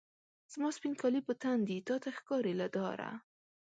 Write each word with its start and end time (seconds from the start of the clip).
زما 0.53 0.69
سپین 0.77 0.93
کالي 1.01 1.21
په 1.27 1.33
تن 1.41 1.57
دي، 1.67 1.77
تا 1.87 1.95
ته 2.03 2.09
ښکاري 2.17 2.53
لکه 2.61 2.79
داره 2.85 3.09